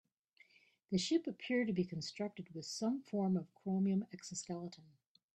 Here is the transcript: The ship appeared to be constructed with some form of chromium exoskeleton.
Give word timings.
The 0.89 0.97
ship 0.97 1.27
appeared 1.27 1.67
to 1.67 1.73
be 1.73 1.83
constructed 1.85 2.55
with 2.55 2.65
some 2.65 3.03
form 3.03 3.37
of 3.37 3.53
chromium 3.53 4.07
exoskeleton. 4.11 4.85